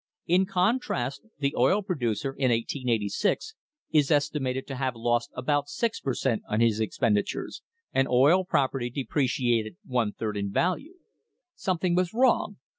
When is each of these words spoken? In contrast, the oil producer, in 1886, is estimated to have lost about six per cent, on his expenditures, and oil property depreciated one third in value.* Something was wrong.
In 0.25 0.47
contrast, 0.47 1.25
the 1.37 1.53
oil 1.55 1.83
producer, 1.83 2.31
in 2.33 2.49
1886, 2.49 3.53
is 3.91 4.09
estimated 4.09 4.65
to 4.65 4.77
have 4.77 4.95
lost 4.95 5.29
about 5.35 5.69
six 5.69 5.99
per 5.99 6.15
cent, 6.15 6.41
on 6.49 6.59
his 6.59 6.79
expenditures, 6.79 7.61
and 7.93 8.07
oil 8.07 8.43
property 8.43 8.89
depreciated 8.89 9.77
one 9.85 10.11
third 10.11 10.37
in 10.37 10.51
value.* 10.51 10.95
Something 11.53 11.93
was 11.93 12.15
wrong. 12.15 12.55